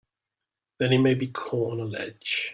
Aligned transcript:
Then 0.79 0.93
he 0.93 0.97
may 0.97 1.13
be 1.13 1.27
caught 1.27 1.73
on 1.73 1.79
a 1.79 1.83
ledge! 1.83 2.49